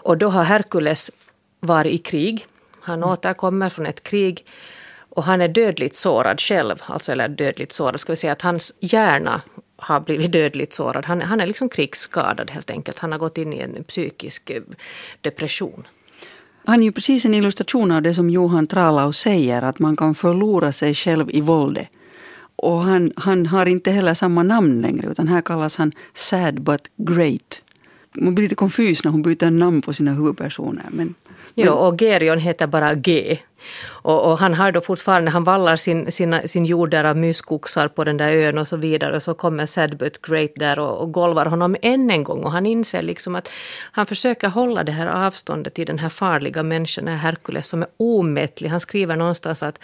[0.05, 1.11] Och då har Herkules
[1.63, 2.47] varit i krig.
[2.81, 3.09] Han mm.
[3.09, 4.45] återkommer från ett krig
[5.09, 6.77] och han är dödligt sårad själv.
[6.87, 9.43] Alltså, eller dödligt sårad, ska vi säga att hans hjärna
[9.77, 11.05] har blivit dödligt sårad.
[11.05, 12.99] Han, han är liksom krigsskadad helt enkelt.
[12.99, 14.63] Han har gått in i en psykisk eh,
[15.21, 15.87] depression.
[16.65, 20.15] Han är ju precis en illustration av det som Johan Tralau säger, att man kan
[20.15, 21.89] förlora sig själv i våldet.
[22.57, 26.81] Och han, han har inte heller samma namn längre, utan här kallas han Sad but
[26.97, 27.63] Great.
[28.13, 30.87] man blir lite konfys när hon byter namn på sina huvudpersoner.
[30.91, 31.15] Men,
[31.55, 33.39] Ja, och Gerion heter bara G.
[33.89, 37.89] Och, och, han har då fortfarande, han vallar sin, sina, sin jord där av myskoxar
[37.89, 39.17] på den där ön och så vidare.
[39.17, 42.45] Och så kommer Sadbut Great där och, och golvar honom än en gång.
[42.45, 43.49] Och han inser liksom att
[43.93, 47.83] han försöker hålla det här avståndet till den här farliga människan, den här Herkules, som
[47.83, 48.69] är omättlig.
[48.69, 49.79] Han skriver någonstans att,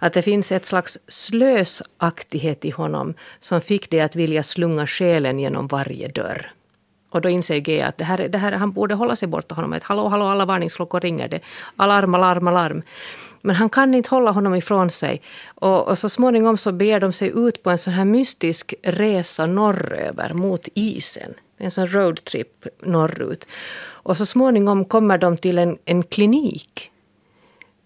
[0.00, 5.38] att det finns ett slags slösaktighet i honom som fick det att vilja slunga själen
[5.38, 6.52] genom varje dörr.
[7.10, 9.72] Och då inser G att det här, det här, han borde hålla sig borta honom.
[9.72, 11.28] Att hallå, hallå, alla varningsklockor ringer.
[11.28, 11.40] Det.
[11.76, 12.82] Alarm, alarm, alarm.
[13.40, 15.22] Men han kan inte hålla honom ifrån sig.
[15.54, 19.46] Och, och så småningom så beger de sig ut på en sån här mystisk resa
[19.46, 21.34] norröver mot isen.
[21.56, 23.46] En sån roadtrip norrut.
[23.80, 26.90] Och så småningom kommer de till en, en klinik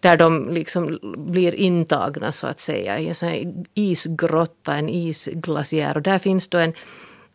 [0.00, 5.96] där de liksom blir intagna så att säga i en sån här isgrotta, en isglaciär.
[5.96, 6.74] Och där finns då en,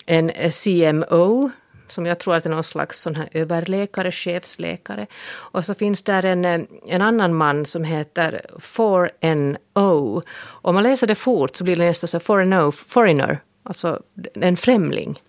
[0.06, 1.52] en CMO
[1.92, 5.08] som jag tror att är någon slags sån här överläkare, chefsläkare.
[5.30, 10.22] Och så finns där en, eh, en annan man som heter 4NO.
[10.46, 14.02] Om man läser det fort så blir det nästan så 4NO, foreigner, alltså
[14.34, 15.22] en främling.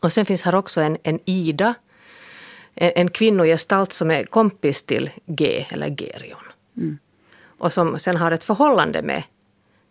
[0.00, 1.74] Och sen finns här också en, en Ida,
[2.74, 6.44] en, en kvinnogestalt som är kompis till G, eller Gerion.
[6.76, 6.98] Mm.
[7.58, 9.22] Och som sen har ett förhållande med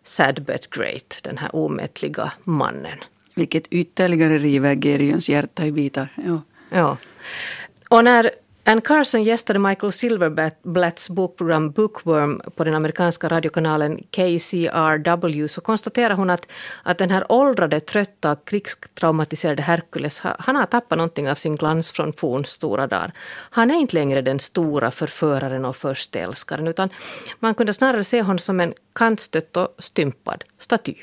[0.04, 2.98] Sad but Great, den här omättliga mannen.
[3.36, 6.08] Vilket ytterligare river Gerions hjärta i bitar.
[6.24, 6.42] Ja.
[6.70, 6.96] ja.
[7.88, 8.30] Och när
[8.68, 16.30] Ann Carson gästade Michael Silverblatts bokprogram Bookworm på den amerikanska radiokanalen KCRW så konstaterar hon
[16.30, 16.48] att,
[16.82, 22.12] att den här åldrade, trötta, krigstraumatiserade Herkules han har tappat någonting av sin glans från
[22.12, 23.12] forns stora dagar.
[23.50, 26.88] Han är inte längre den stora förföraren och förstälskaren utan
[27.38, 30.94] man kunde snarare se honom som en kantstött och stympad staty.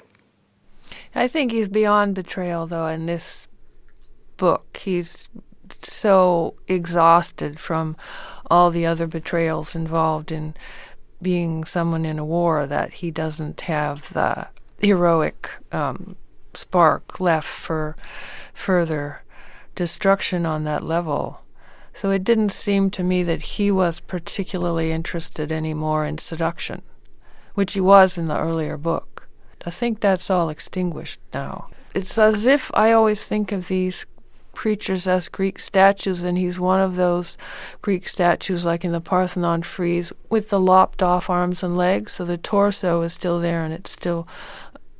[1.15, 3.47] I think he's beyond betrayal, though, in this
[4.37, 4.77] book.
[4.77, 5.29] He's
[5.81, 7.95] so exhausted from
[8.49, 10.55] all the other betrayals involved in
[11.21, 14.47] being someone in a war that he doesn't have the
[14.79, 16.15] heroic um,
[16.53, 17.95] spark left for
[18.53, 19.23] further
[19.75, 21.41] destruction on that level.
[21.93, 26.81] So it didn't seem to me that he was particularly interested anymore in seduction,
[27.53, 29.12] which he was in the earlier book.
[29.65, 31.69] I think that's all extinguished now.
[31.93, 34.05] It's as if I always think of these
[34.53, 37.37] creatures as Greek statues, and he's one of those
[37.81, 42.13] Greek statues, like in the Parthenon frieze, with the lopped off arms and legs.
[42.13, 44.27] So the torso is still there, and it's still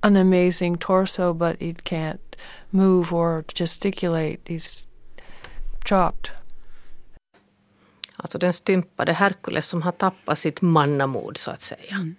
[0.02, 2.36] an amazing torso, but it can't
[2.71, 4.39] move or gesticulate.
[4.45, 4.84] He's
[5.86, 6.32] chopped.
[8.15, 11.95] Alltså den stympade Herkules som har tappat sitt mannamod så att säga.
[11.95, 12.15] Mm.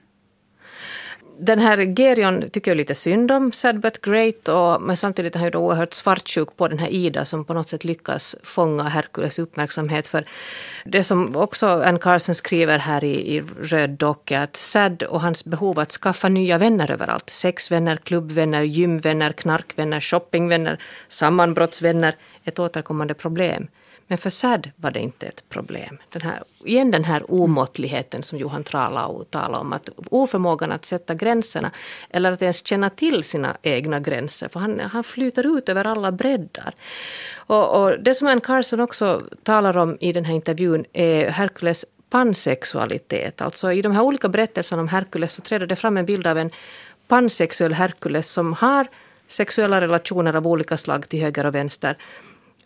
[1.39, 5.39] Den här Gerion tycker jag lite synd om, sad but great, och, men samtidigt är
[5.39, 8.83] han ju då oerhört svartsjuk på den här Ida som på något sätt lyckas fånga
[8.83, 10.09] Herkules uppmärksamhet.
[10.09, 10.25] För
[10.85, 15.45] det som också Ann Carson skriver här i, i Röd är att Sad och hans
[15.45, 23.69] behov att skaffa nya vänner överallt, sexvänner, klubbvänner, gymvänner, knarkvänner, shoppingvänner, sammanbrottsvänner, ett återkommande problem.
[24.07, 25.99] Men för SAD var det inte ett problem.
[26.11, 29.73] Den här, igen den här omåttligheten som Johan Tralau talade om.
[29.73, 31.71] Att oförmågan att sätta gränserna
[32.11, 34.49] eller att ens känna till sina egna gränser.
[34.49, 36.75] För han, han flyter ut över alla breddar.
[37.35, 41.85] Och, och det som Ann Carson också talar om i den här intervjun är Herkules
[42.11, 43.41] pansexualitet.
[43.41, 46.39] Alltså i de här olika berättelserna om Herkules så träder det fram en bild av
[46.39, 46.51] en
[47.09, 48.87] pansexuell Herkules som har
[49.29, 51.97] sexuella relationer av olika slag till höger och vänster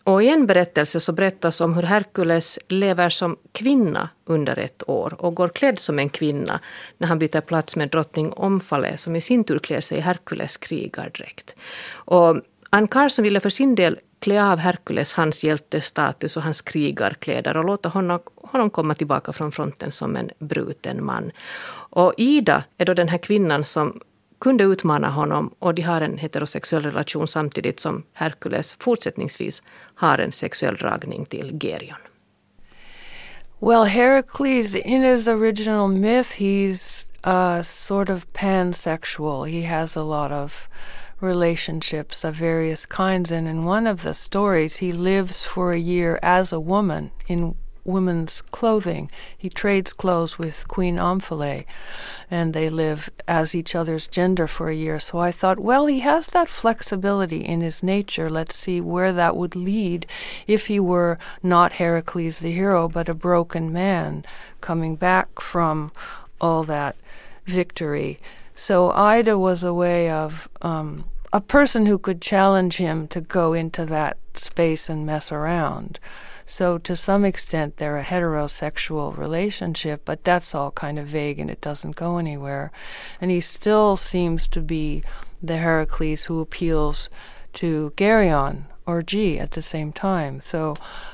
[0.03, 5.15] och i en berättelse så berättas om hur Herkules lever som kvinna under ett år
[5.19, 6.59] och går klädd som en kvinna
[6.97, 10.57] när han byter plats med drottning Omfale som i sin tur klär sig i Herkules
[10.57, 11.55] krigardräkt.
[11.91, 17.57] Och Ann Carson ville för sin del klä av Herkules hans hjältestatus och hans krigarkläder
[17.57, 21.31] och låta honom, honom komma tillbaka från fronten som en bruten man.
[21.91, 24.01] Och Ida är då den här kvinnan som
[24.39, 29.63] kunde utmana honom och de har en heterosexuell relation samtidigt som Herkules fortsättningsvis
[29.95, 31.97] har en sexuell dragning till Gerion.
[33.61, 39.43] Well, Heracles, in his original myth, he's uh, sort of pansexual.
[39.43, 40.69] He has a lot of
[41.19, 46.19] relationships of various kinds, and in one of the stories, he lives for a year
[46.23, 47.55] as a woman in
[47.89, 49.11] women's clothing.
[49.37, 51.65] He trades clothes with Queen Omphale,
[52.31, 54.99] and they live as each other's gender for a year.
[54.99, 58.29] So I thought, well, he has that flexibility in his nature.
[58.29, 60.05] Let's see where that would lead
[60.47, 64.23] if he were not Heracles the hero, but a broken man
[64.61, 65.91] coming back from
[66.39, 66.95] all that
[67.45, 68.19] victory.
[68.55, 73.53] So Ida was a way of um, a person who could challenge him to go
[73.53, 75.99] into that space and mess around.
[76.49, 81.49] So to some extent, they're a heterosexual relationship, but that's all kind of vague and
[81.49, 82.71] it doesn't go anywhere.
[83.21, 85.03] And he still seems to be
[85.43, 87.09] the Heracles who appeals
[87.53, 90.41] to Geryon or G at the same time.
[90.41, 90.73] So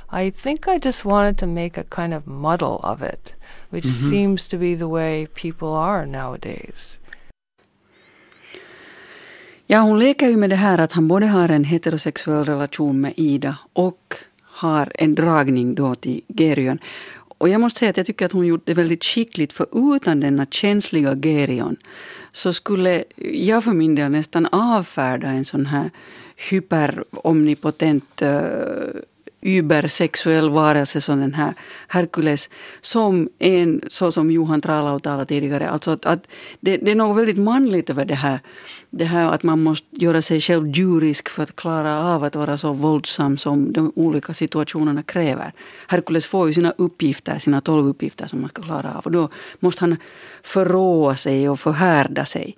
[0.09, 3.35] I think I just wanted to make a kind of muddle of it,
[3.71, 4.09] which mm-hmm.
[4.09, 6.97] seems to be the way people are nowadays.
[9.67, 13.13] Ja, hon leker ju med det här att han både har en heterosexuell relation med
[13.17, 14.15] Ida och
[14.55, 16.79] har en dragning då till Gerion.
[17.37, 20.19] Och jag måste säga att jag tycker att hon gjort det väldigt skickligt för utan
[20.19, 21.75] denna känsliga Gerion
[22.31, 23.03] så skulle
[23.33, 25.89] jag för min del nästan avfärda en sån här
[26.49, 28.29] hyperomnipotent uh,
[29.45, 31.53] übersexuell varelse som den här
[31.87, 32.49] Herkules,
[32.81, 36.27] som en, så som Johan Tralau talade tidigare, alltså att, att
[36.59, 38.39] det, det, är något väldigt manligt över det här.
[38.89, 42.57] Det här att man måste göra sig själv djurisk för att klara av att vara
[42.57, 45.53] så våldsam som de olika situationerna kräver.
[45.87, 49.29] Herkules får ju sina uppgifter, sina tolv uppgifter som man ska klara av och då
[49.59, 49.97] måste han
[50.43, 52.57] förråa sig och förhärda sig.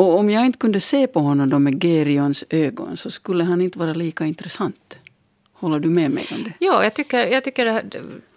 [0.00, 3.60] Och om jag inte kunde se på honom då med Gerions ögon så skulle han
[3.60, 4.99] inte vara lika intressant.
[5.60, 6.52] Håller du med mig om det?
[6.58, 7.82] Ja, jag tycker, jag tycker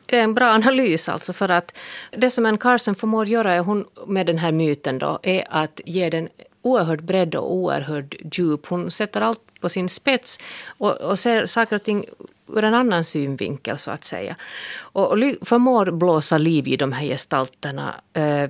[0.06, 1.78] det är en bra analys alltså för att
[2.12, 5.82] det som en Carson förmår göra är hon, med den här myten då, är att
[5.86, 6.30] ge den
[6.62, 8.68] oerhört bredd och oerhört djup.
[8.68, 12.06] Hon sätter allt på sin spets och, och ser saker och ting
[12.48, 14.36] ur en annan synvinkel så att säga.
[14.76, 17.94] Och, och förmår blåsa liv i de här gestalterna.
[18.14, 18.50] Eh,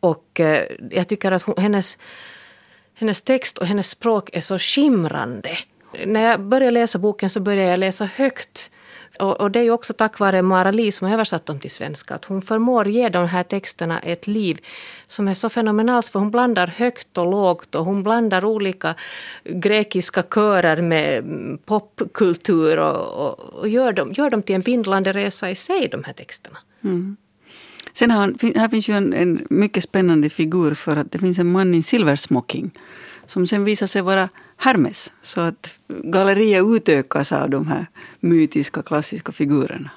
[0.00, 1.98] och eh, jag tycker att hon, hennes,
[2.94, 5.58] hennes text och hennes språk är så skimrande
[6.06, 8.70] när jag började läsa boken så började jag läsa högt.
[9.18, 11.70] Och, och det är ju också tack vare Mara Li som har översatt dem till
[11.70, 12.14] svenska.
[12.14, 14.58] Att hon förmår ge de här texterna ett liv
[15.06, 16.08] som är så fenomenalt.
[16.08, 18.94] För hon blandar högt och lågt och hon blandar olika
[19.44, 21.24] grekiska körer med
[21.66, 26.04] popkultur och, och, och gör, dem, gör dem till en vindlande resa i sig, de
[26.04, 26.58] här texterna.
[26.84, 27.16] Mm.
[27.92, 31.52] Sen har, här finns ju en, en mycket spännande figur för att det finns en
[31.52, 32.70] man i silversmocking
[33.26, 34.28] som sen visar sig vara
[34.62, 35.12] Hermes.
[35.22, 37.86] Så att galleriet utökas av de här
[38.20, 39.90] mytiska klassiska figurerna.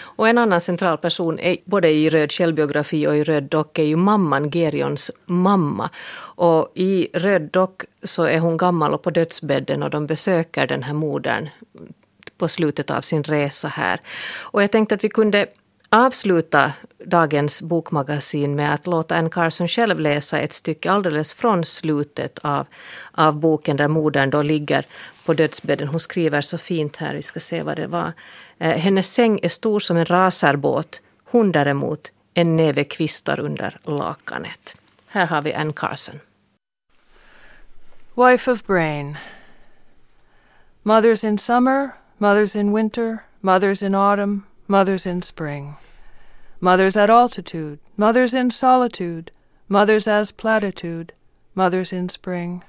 [0.00, 3.82] Och en annan central person, är, både i Röd självbiografi och i Röd dock, är
[3.82, 5.90] ju mamman, Gerions mamma.
[6.36, 10.82] Och i Röd dock så är hon gammal och på dödsbädden och de besöker den
[10.82, 11.48] här modern
[12.38, 14.00] på slutet av sin resa här.
[14.40, 15.46] Och jag tänkte att vi kunde
[15.88, 16.72] avsluta
[17.06, 22.66] dagens bokmagasin med att låta Anne Carson själv läsa ett stycke alldeles från slutet av,
[23.12, 24.86] av boken där modern då ligger
[25.24, 25.88] på dödsbädden.
[25.88, 28.12] Hon skriver så fint här, vi ska se vad det var.
[28.58, 31.00] Eh, Hennes säng är stor som en raserbåt.
[31.24, 34.76] Hon däremot en näve kvistar under lakanet.
[35.06, 36.20] Här har vi Anne Carson.
[38.14, 39.16] Wife of Brain
[40.84, 45.76] Mothers in summer, mothers in winter, mothers in autumn, mothers in spring.
[46.64, 49.32] Mothers at altitude, mothers in solitude,
[49.68, 51.12] mothers as platitude,
[51.56, 52.62] mothers in spring.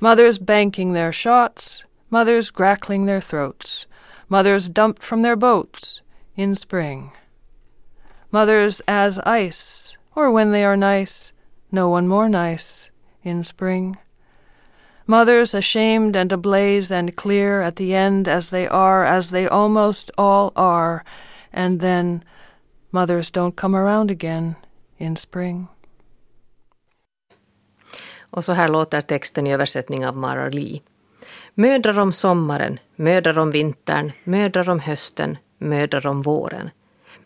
[0.00, 3.86] Mothers banking their shots, mothers grackling their throats,
[4.30, 6.00] mothers dumped from their boats
[6.34, 7.12] in spring.
[8.32, 11.32] Mothers as ice, or when they are nice,
[11.70, 12.90] no one more nice,
[13.22, 13.98] in spring.
[15.06, 20.10] Mothers ashamed and ablaze and clear at the end as they are, as they almost
[20.16, 21.04] all are,
[21.52, 22.24] and then
[22.90, 24.54] mothers don't come around again
[24.98, 25.66] in spring.
[28.30, 30.80] Och så här låter texten i översättning av Mara Lee.
[31.54, 36.70] Mödrar om sommaren, mödrar om vintern, mödrar om hösten, mödrar om våren.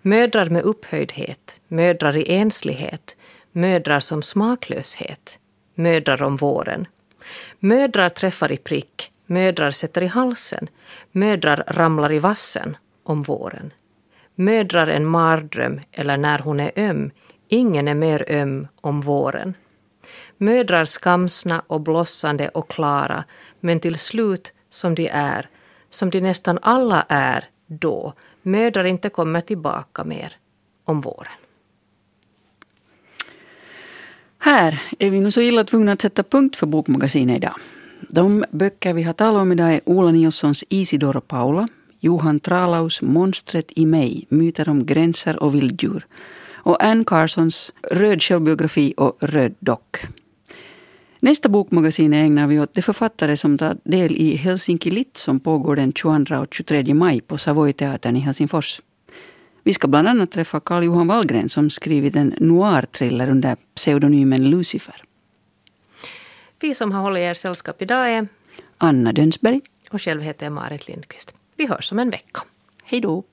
[0.03, 3.17] Mödrar med upphöjdhet, mödrar i enslighet,
[3.53, 5.39] mödrar som smaklöshet,
[5.75, 6.87] mödrar om våren.
[7.59, 10.69] Mödrar träffar i prick, mödrar sätter i halsen,
[11.13, 13.73] mödrar ramlar i vassen om våren.
[14.35, 17.11] Mödrar en mardröm eller när hon är öm,
[17.49, 19.55] ingen är mer öm om våren.
[20.39, 23.25] Mödrar skamsna och blossande och klara,
[23.61, 25.49] men till slut som de är,
[25.91, 30.37] som de nästan alla är då, mödrar inte kommer tillbaka mer
[30.85, 31.33] om våren.
[34.39, 37.55] Här är vi nu så illa tvungna att sätta punkt för Bokmagasinet idag.
[38.09, 41.69] De böcker vi har talat om idag är Ola Nilssons Isidor och Paula,
[42.05, 46.07] Johan Tralaus Monstret i mig, myter om gränser och vilddjur
[46.55, 50.03] och Anne Carsons Röd självbiografi och Röd dock.
[51.21, 55.77] Nästa bokmagasin ägnar vi åt de författare som tar del i Helsinki Lit som pågår
[55.77, 58.81] den 22 och 23 maj på Savoy-teatern i Helsingfors.
[59.63, 65.03] Vi ska bland annat träffa Carl Johan Wallgren som skrivit en noir-thriller under pseudonymen Lucifer.
[66.61, 68.29] Vi som har hållit er sällskap idag är
[68.79, 69.61] Anna Dönsberg.
[69.91, 71.37] och själv heter jag Marit Lindqvist.
[71.57, 72.41] Vi hörs om en vecka.
[72.85, 73.25] Hej då.